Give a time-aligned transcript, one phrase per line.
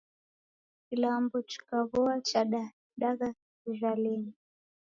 [0.87, 3.29] Kilambo chikaw'oa chadadaghwa
[3.61, 4.33] kijhalenyi